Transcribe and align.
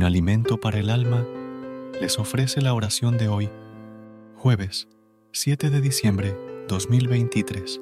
Un 0.00 0.04
alimento 0.04 0.58
para 0.58 0.78
el 0.78 0.88
alma, 0.88 1.26
les 2.00 2.18
ofrece 2.18 2.62
la 2.62 2.72
oración 2.72 3.18
de 3.18 3.28
hoy, 3.28 3.50
jueves 4.34 4.88
7 5.32 5.68
de 5.68 5.82
diciembre 5.82 6.34
2023. 6.68 7.78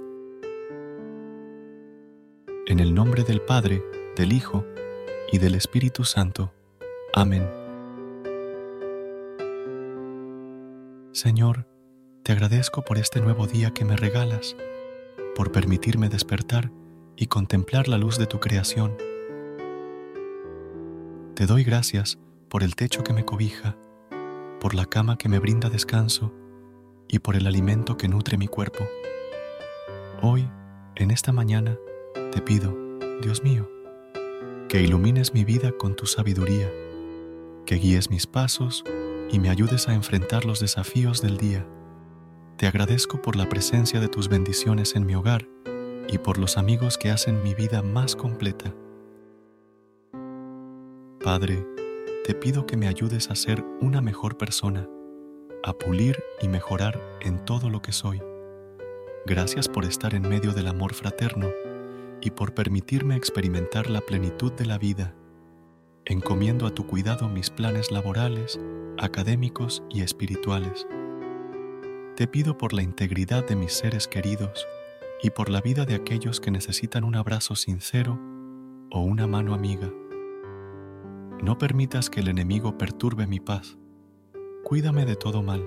En 2.66 2.80
el 2.80 2.92
nombre 2.92 3.22
del 3.22 3.41
Padre, 3.41 3.84
del 4.16 4.33
Hijo 4.33 4.66
y 5.30 5.39
del 5.39 5.55
Espíritu 5.55 6.02
Santo. 6.02 6.52
Amén. 7.14 7.48
Señor, 11.12 11.69
te 12.24 12.33
agradezco 12.33 12.83
por 12.83 12.98
este 12.98 13.20
nuevo 13.20 13.46
día 13.46 13.70
que 13.70 13.84
me 13.84 13.96
regalas, 13.96 14.56
por 15.36 15.52
permitirme 15.52 16.08
despertar 16.08 16.72
y 17.14 17.28
contemplar 17.28 17.86
la 17.86 17.96
luz 17.96 18.19
de 18.19 18.27
tu 18.27 18.41
creación 18.41 18.96
te 21.39 21.47
doy 21.47 21.62
gracias 21.62 22.19
por 22.48 22.64
el 22.64 22.75
techo 22.75 23.05
que 23.05 23.12
me 23.12 23.25
cobija, 23.25 23.77
por 24.58 24.75
la 24.75 24.86
cama 24.86 25.17
que 25.19 25.28
me 25.28 25.39
brinda 25.39 25.70
descanso 25.70 26.34
y 27.06 27.20
por 27.20 27.36
el 27.36 27.47
alimento 27.47 27.97
que 27.97 28.08
nutre 28.08 28.36
mi 28.36 28.48
cuerpo. 28.48 28.84
Hoy, 30.20 30.50
en 30.97 31.12
esta 31.12 31.30
mañana, 31.30 31.78
te 32.33 32.42
pido, 32.42 32.77
Dios 33.22 33.45
mío, 33.45 33.70
que 34.69 34.83
ilumines 34.83 35.33
mi 35.33 35.45
vida 35.45 35.70
con 35.78 35.95
tu 35.95 36.06
sabiduría, 36.06 36.69
que 37.67 37.77
guíes 37.77 38.11
mis 38.11 38.27
pasos 38.27 38.83
y 39.30 39.39
me 39.39 39.48
ayudes 39.48 39.86
a 39.86 39.95
enfrentar 39.95 40.45
los 40.45 40.58
desafíos 40.58 41.23
del 41.23 41.36
día. 41.36 41.64
Te 42.56 42.67
agradezco 42.67 43.23
por 43.23 43.36
la 43.36 43.48
presencia 43.48 44.00
de 44.00 44.08
tus 44.08 44.28
bendiciones 44.28 44.97
en 44.97 45.06
mi 45.06 45.14
hogar 45.14 45.47
y 46.08 46.19
por 46.19 46.36
los 46.36 46.58
amigos 46.58 46.98
que 46.98 47.12
hacen 47.12 47.45
mi 47.45 47.55
vida 47.55 47.80
más 47.83 48.17
completa. 48.17 48.75
Padre, 51.28 51.62
te 52.24 52.34
pido 52.34 52.64
que 52.64 52.78
me 52.78 52.89
ayudes 52.89 53.28
a 53.28 53.34
ser 53.34 53.62
una 53.83 54.00
mejor 54.00 54.39
persona, 54.39 54.89
a 55.62 55.74
pulir 55.74 56.16
y 56.40 56.48
mejorar 56.48 56.98
en 57.20 57.44
todo 57.44 57.68
lo 57.68 57.83
que 57.83 57.92
soy. 57.92 58.22
Gracias 59.27 59.68
por 59.68 59.84
estar 59.84 60.14
en 60.14 60.22
medio 60.22 60.52
del 60.52 60.68
amor 60.68 60.94
fraterno 60.94 61.48
y 62.22 62.30
por 62.30 62.55
permitirme 62.55 63.14
experimentar 63.14 63.90
la 63.90 64.00
plenitud 64.00 64.52
de 64.52 64.64
la 64.64 64.78
vida. 64.78 65.14
Encomiendo 66.06 66.66
a 66.66 66.70
tu 66.70 66.86
cuidado 66.86 67.28
mis 67.28 67.50
planes 67.50 67.90
laborales, 67.90 68.58
académicos 68.96 69.83
y 69.90 70.00
espirituales. 70.00 70.86
Te 72.16 72.27
pido 72.27 72.56
por 72.56 72.72
la 72.72 72.80
integridad 72.80 73.46
de 73.46 73.55
mis 73.55 73.74
seres 73.74 74.08
queridos 74.08 74.66
y 75.22 75.28
por 75.28 75.50
la 75.50 75.60
vida 75.60 75.84
de 75.84 75.95
aquellos 75.95 76.40
que 76.40 76.50
necesitan 76.50 77.05
un 77.05 77.16
abrazo 77.16 77.55
sincero 77.55 78.18
o 78.90 79.02
una 79.02 79.27
mano 79.27 79.52
amiga. 79.52 79.92
No 81.43 81.57
permitas 81.57 82.11
que 82.11 82.21
el 82.21 82.29
enemigo 82.29 82.77
perturbe 82.77 83.27
mi 83.27 83.39
paz. 83.39 83.79
Cuídame 84.65 85.07
de 85.07 85.15
todo 85.15 85.43
mal. 85.43 85.65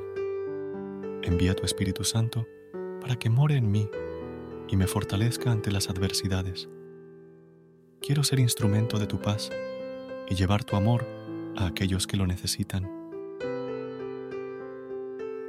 Envía 1.23 1.55
tu 1.55 1.63
Espíritu 1.63 2.03
Santo 2.03 2.45
para 2.99 3.15
que 3.15 3.29
more 3.29 3.55
en 3.55 3.71
mí 3.71 3.89
y 4.67 4.75
me 4.75 4.85
fortalezca 4.85 5.49
ante 5.49 5.71
las 5.71 5.89
adversidades. 5.89 6.67
Quiero 8.01 8.23
ser 8.23 8.39
instrumento 8.39 8.99
de 8.99 9.07
tu 9.07 9.21
paz 9.21 9.49
y 10.29 10.35
llevar 10.35 10.63
tu 10.65 10.75
amor 10.75 11.05
a 11.55 11.67
aquellos 11.67 12.05
que 12.05 12.17
lo 12.17 12.27
necesitan. 12.27 12.89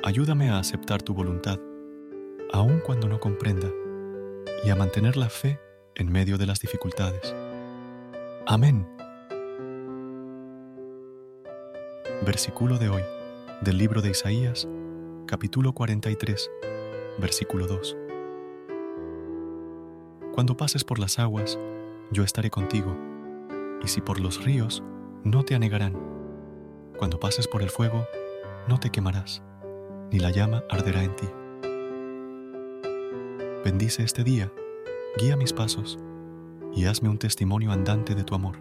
Ayúdame 0.04 0.50
a 0.50 0.58
aceptar 0.58 1.02
tu 1.02 1.14
voluntad, 1.14 1.58
aun 2.52 2.80
cuando 2.80 3.08
no 3.08 3.18
comprenda, 3.18 3.70
y 4.64 4.70
a 4.70 4.76
mantener 4.76 5.16
la 5.16 5.28
fe 5.28 5.58
en 5.94 6.10
medio 6.10 6.38
de 6.38 6.46
las 6.46 6.60
dificultades. 6.60 7.34
Amén. 8.46 8.91
Versículo 12.24 12.78
de 12.78 12.88
hoy 12.88 13.02
del 13.62 13.78
libro 13.78 14.00
de 14.00 14.10
Isaías, 14.10 14.68
capítulo 15.26 15.72
43, 15.72 16.52
versículo 17.18 17.66
2. 17.66 17.96
Cuando 20.32 20.56
pases 20.56 20.84
por 20.84 21.00
las 21.00 21.18
aguas, 21.18 21.58
yo 22.12 22.22
estaré 22.22 22.48
contigo, 22.48 22.96
y 23.82 23.88
si 23.88 24.00
por 24.00 24.20
los 24.20 24.44
ríos, 24.44 24.84
no 25.24 25.42
te 25.42 25.56
anegarán. 25.56 25.98
Cuando 26.96 27.18
pases 27.18 27.48
por 27.48 27.60
el 27.60 27.70
fuego, 27.70 28.06
no 28.68 28.78
te 28.78 28.90
quemarás, 28.90 29.42
ni 30.12 30.20
la 30.20 30.30
llama 30.30 30.62
arderá 30.70 31.02
en 31.02 31.16
ti. 31.16 31.26
Bendice 33.64 34.04
este 34.04 34.22
día, 34.22 34.52
guía 35.18 35.36
mis 35.36 35.52
pasos, 35.52 35.98
y 36.72 36.84
hazme 36.84 37.08
un 37.08 37.18
testimonio 37.18 37.72
andante 37.72 38.14
de 38.14 38.22
tu 38.22 38.36
amor, 38.36 38.60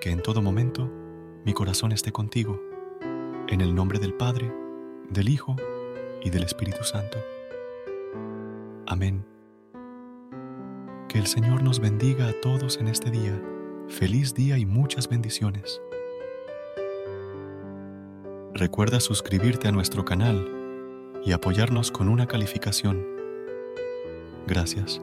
que 0.00 0.10
en 0.10 0.22
todo 0.22 0.40
momento 0.40 0.90
mi 1.44 1.52
corazón 1.52 1.92
esté 1.92 2.10
contigo, 2.10 2.58
en 3.48 3.60
el 3.60 3.74
nombre 3.74 3.98
del 3.98 4.14
Padre, 4.14 4.50
del 5.10 5.28
Hijo 5.28 5.56
y 6.22 6.30
del 6.30 6.42
Espíritu 6.42 6.82
Santo. 6.84 7.18
Amén. 8.86 9.24
Que 11.08 11.18
el 11.18 11.26
Señor 11.26 11.62
nos 11.62 11.80
bendiga 11.80 12.28
a 12.28 12.32
todos 12.40 12.78
en 12.78 12.88
este 12.88 13.10
día. 13.10 13.38
Feliz 13.88 14.34
día 14.34 14.56
y 14.56 14.64
muchas 14.64 15.06
bendiciones. 15.08 15.82
Recuerda 18.54 18.98
suscribirte 18.98 19.68
a 19.68 19.72
nuestro 19.72 20.04
canal 20.04 20.48
y 21.24 21.32
apoyarnos 21.32 21.90
con 21.90 22.08
una 22.08 22.26
calificación. 22.26 23.04
Gracias. 24.46 25.02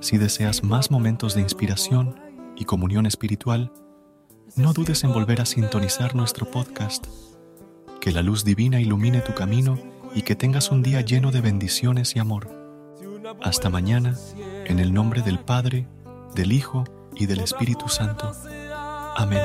Si 0.00 0.16
deseas 0.16 0.64
más 0.64 0.90
momentos 0.90 1.34
de 1.34 1.42
inspiración 1.42 2.18
y 2.56 2.64
comunión 2.64 3.04
espiritual, 3.04 3.70
no 4.56 4.72
dudes 4.72 5.04
en 5.04 5.12
volver 5.12 5.42
a 5.42 5.46
sintonizar 5.46 6.14
nuestro 6.14 6.50
podcast. 6.50 7.06
Que 8.00 8.10
la 8.10 8.22
luz 8.22 8.42
divina 8.42 8.80
ilumine 8.80 9.20
tu 9.20 9.34
camino 9.34 9.78
y 10.14 10.22
que 10.22 10.34
tengas 10.34 10.70
un 10.70 10.82
día 10.82 11.02
lleno 11.02 11.30
de 11.30 11.42
bendiciones 11.42 12.16
y 12.16 12.18
amor. 12.18 12.48
Hasta 13.42 13.68
mañana, 13.68 14.16
en 14.64 14.78
el 14.78 14.94
nombre 14.94 15.20
del 15.20 15.38
Padre, 15.38 15.86
del 16.34 16.52
Hijo 16.52 16.84
y 17.14 17.26
del 17.26 17.40
Espíritu 17.40 17.88
Santo. 17.88 18.32
Amén. 19.16 19.42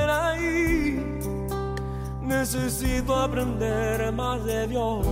Necesito 2.24 3.14
aprender 3.14 4.10
más 4.14 4.44
de 4.46 4.68
Dios, 4.68 5.06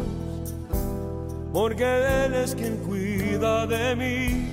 porque 1.52 1.84
Él 2.26 2.34
es 2.34 2.56
quien 2.56 2.78
cuida 2.78 3.68
de 3.68 3.96
mí. 3.98 4.53